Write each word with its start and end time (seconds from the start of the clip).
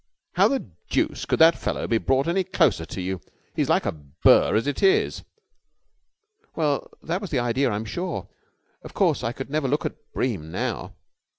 "How 0.33 0.47
the 0.47 0.65
deuce 0.89 1.25
could 1.25 1.37
that 1.37 1.55
fellow 1.55 1.85
be 1.85 1.99
brought 1.99 2.27
any 2.27 2.43
closer 2.43 2.85
to 2.87 2.99
you? 2.99 3.21
He's 3.55 3.69
like 3.69 3.85
a 3.85 3.91
burr 3.91 4.55
as 4.55 4.65
it 4.65 4.81
is." 4.81 5.21
"Well, 6.55 6.89
that 7.03 7.21
was 7.21 7.29
the 7.29 7.37
idea, 7.37 7.69
I'm 7.69 7.85
sure. 7.85 8.27
Of 8.81 8.95
course, 8.95 9.23
I 9.23 9.31
could 9.31 9.51
never 9.51 9.67
look 9.67 9.85
at 9.85 10.11
Bream 10.11 10.51
now." 10.51 10.95